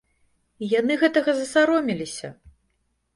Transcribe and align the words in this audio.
І 0.61 0.69
яны 0.79 0.93
гэтага 1.01 1.35
засаромеліся! 1.39 2.27